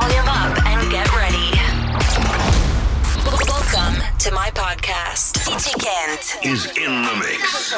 volume 0.00 0.26
up 0.26 0.66
and 0.66 0.90
get 0.90 1.06
ready. 1.14 1.52
Welcome 3.24 4.02
to 4.18 4.32
my 4.32 4.50
podcast. 4.50 5.38
DJ 5.46 5.70
Kent 5.78 6.44
is 6.44 6.66
in 6.76 7.02
the 7.06 7.14
mix. 7.14 7.74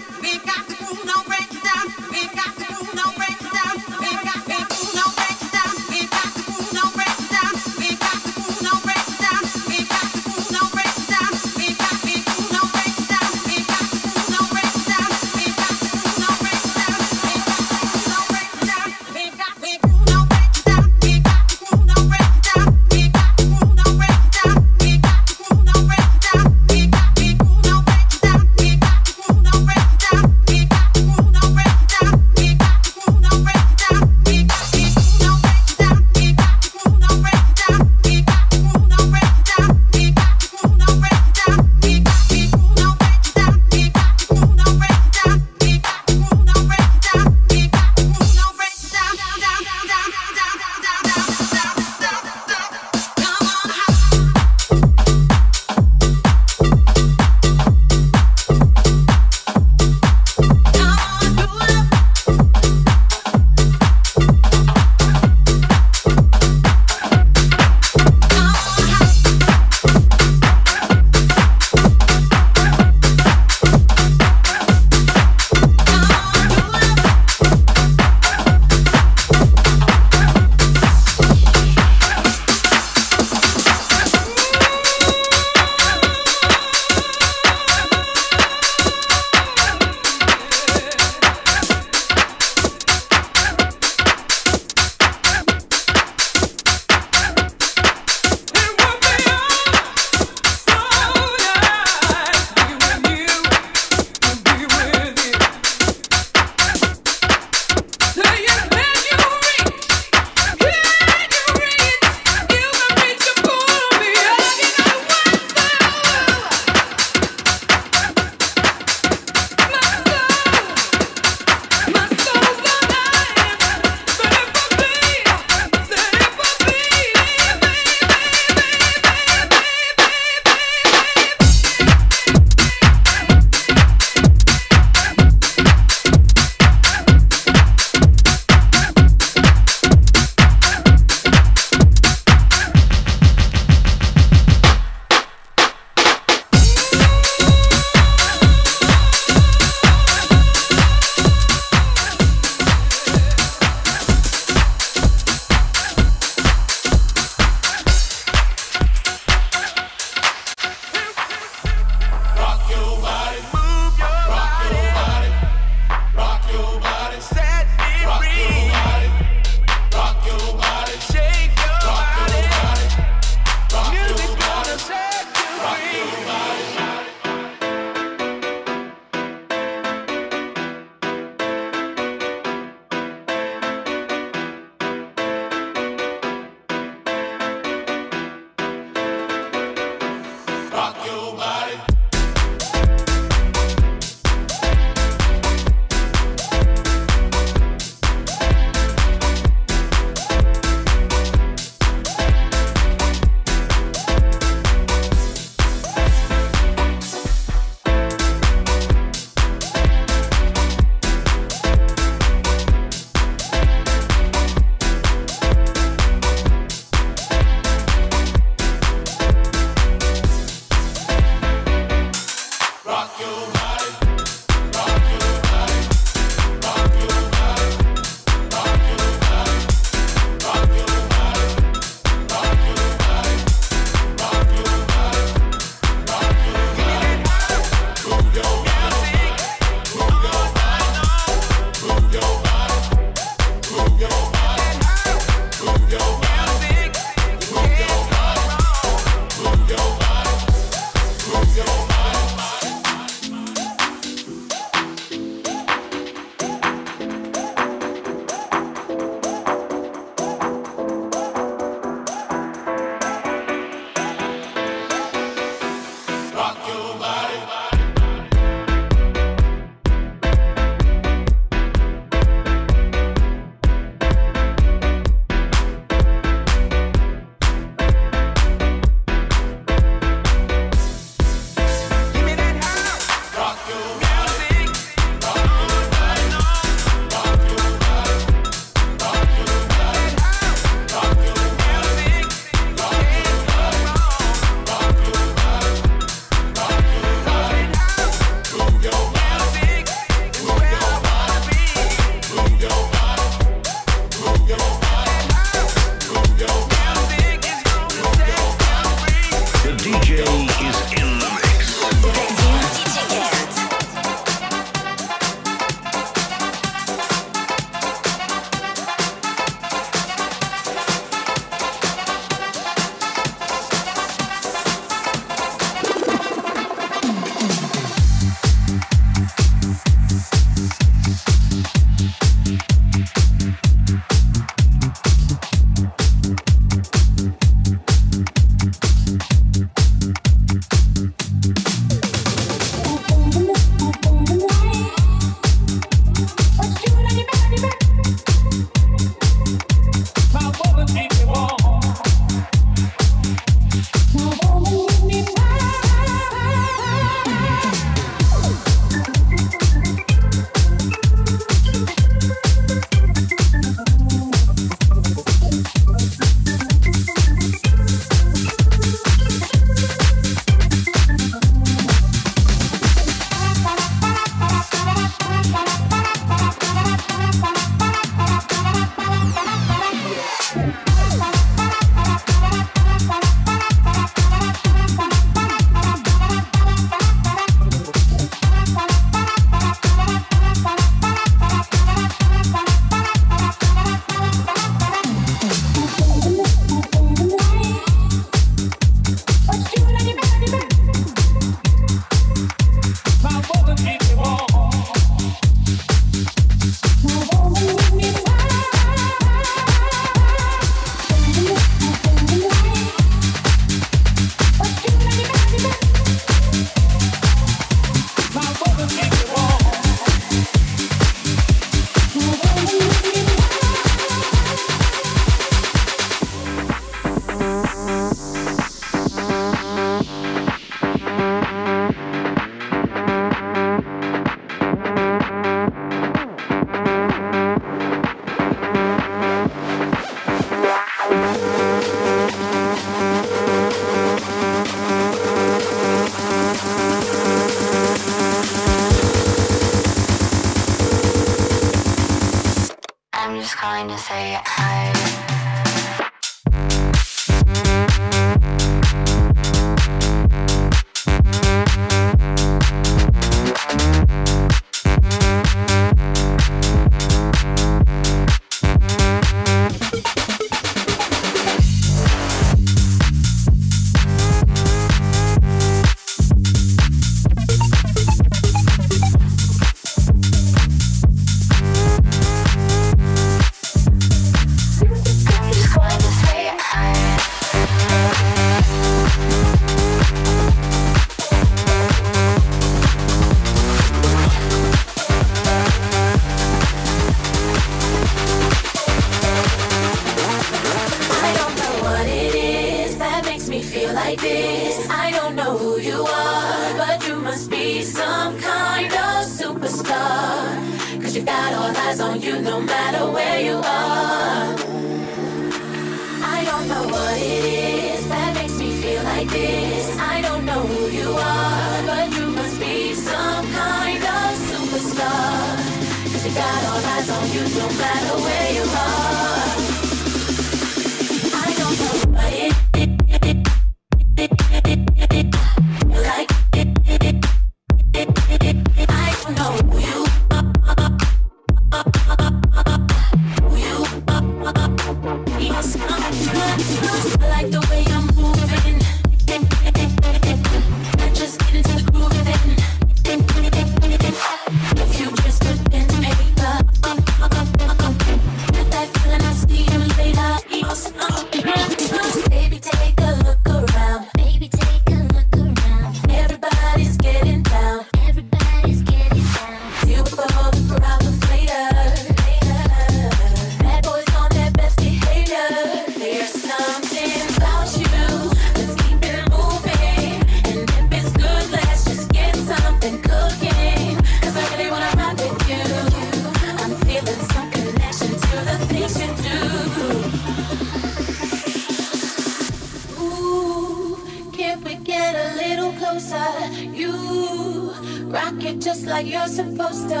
you 596.88 598.02
rock 598.10 598.42
it 598.44 598.60
just 598.60 598.86
like 598.86 599.06
you're 599.06 599.26
supposed 599.26 599.88
to. 599.88 600.00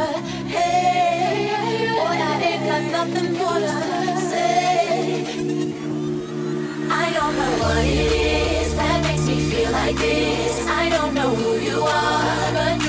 Hey, 0.54 1.88
boy, 1.92 2.16
I 2.30 2.34
ain't 2.48 2.64
got 2.70 2.82
nothing 2.96 3.32
more 3.34 3.60
to 3.66 4.20
say. 4.30 5.24
I 6.90 7.12
don't 7.16 7.34
know 7.40 7.52
what 7.62 7.84
it 7.84 8.12
is 8.62 8.74
that 8.76 9.02
makes 9.06 9.26
me 9.26 9.38
feel 9.50 9.70
like 9.70 9.96
this. 9.96 10.66
I 10.66 10.88
don't 10.88 11.14
know 11.14 11.30
who 11.34 11.50
you 11.58 11.80
are, 11.82 12.52
but. 12.52 12.87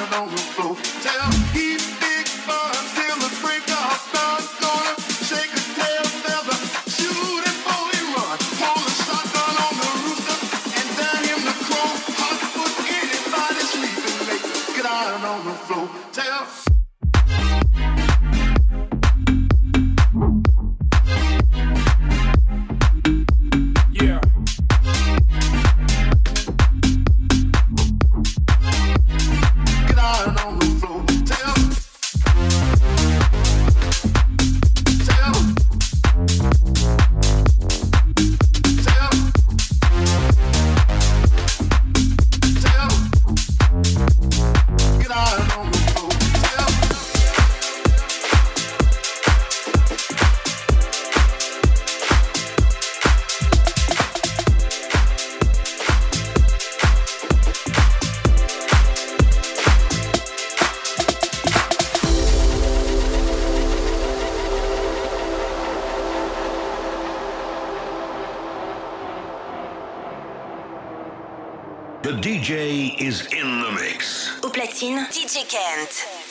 on 0.00 0.30
the 0.30 0.36
floor. 0.36 0.76
Tell 1.02 1.20
him. 1.20 2.01
The 72.12 72.18
DJ 72.18 73.00
is 73.00 73.22
in 73.32 73.62
the 73.62 73.70
mix. 73.72 74.32
Au 74.42 74.50
platine, 74.50 75.06
DJ 75.10 75.48
Kent. 75.48 76.21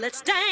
Let's 0.00 0.20
dance. 0.22 0.47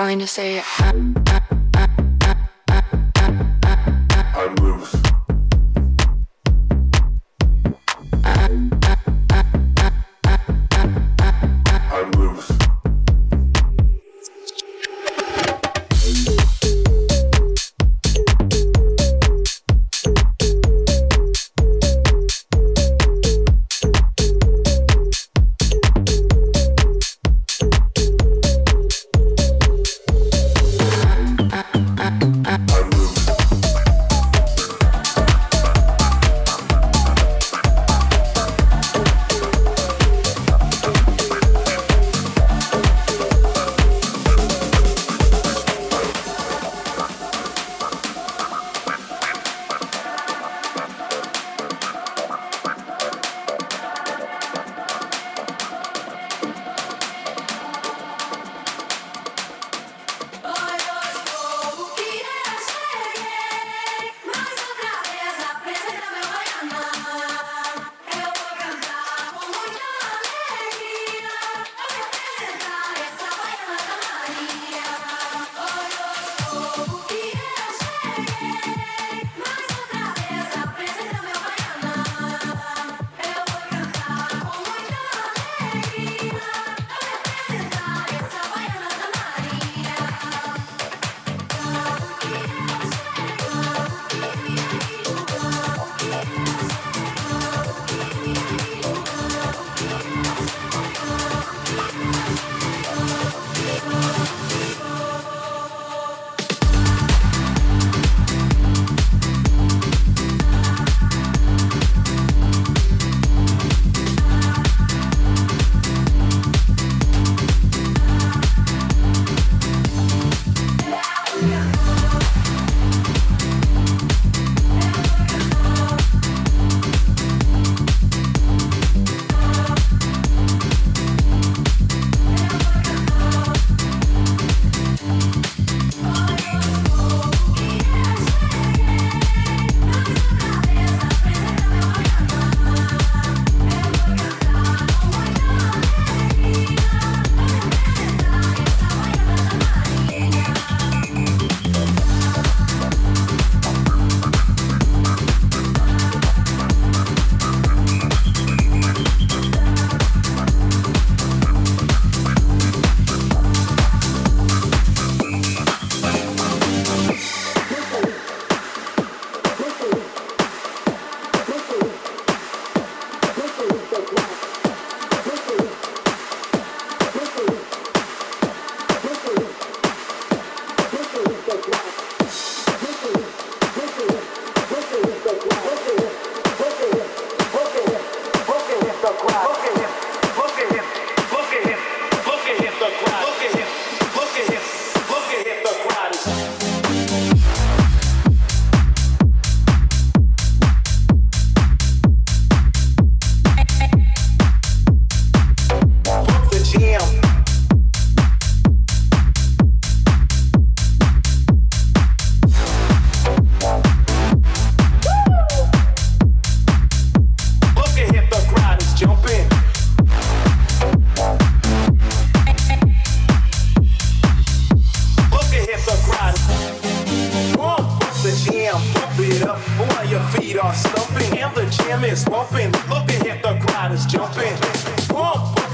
Just 0.00 0.06
calling 0.06 0.18
to 0.18 0.26
say. 0.26 0.62
jam 0.78 1.09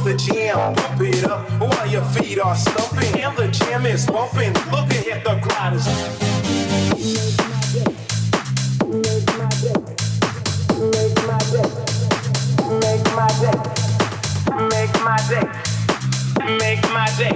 the 0.07 0.15
jam, 0.15 0.75
pump 0.77 1.01
it 1.01 1.25
up 1.25 1.51
while 1.61 1.87
your 1.89 2.05
feet 2.15 2.39
are 2.39 2.55
stumping. 2.55 3.21
And 3.21 3.37
the 3.37 3.49
jam 3.49 3.85
is 3.87 4.07
bumping. 4.07 4.53
Look 4.71 4.89
at 4.95 5.25
the 5.25 5.41
crowd 5.43 5.75
is. 5.75 5.85
Make 7.17 7.35
my 7.51 7.61
day. 7.75 7.91
Make 10.79 11.19
my 11.27 11.39
day. 11.51 11.69
Make 12.83 13.07
my 13.19 13.27
day. 13.43 13.59
Make 14.71 14.95
my 15.03 15.19
day. 15.27 15.47
Make 16.55 16.87
my 16.95 17.11
day. 17.19 17.35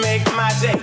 Make 0.00 0.24
my 0.32 0.48
day. 0.62 0.80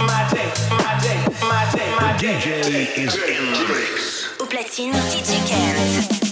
My 0.00 0.24
day. 0.32 0.48
My 0.80 0.92
day. 1.04 1.20
My 1.42 1.68
day. 1.74 1.88
My 2.00 2.16
day. 2.16 2.40
DJ 2.40 2.96
is 2.96 3.12
in 3.14 3.52
the 3.52 3.60
mix. 3.68 4.24
Au 4.40 4.46
platine, 4.46 4.96
DJ 5.10 5.30
Kent. 5.46 6.23